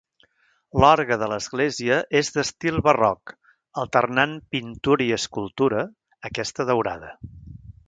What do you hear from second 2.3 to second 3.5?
d'estil barroc,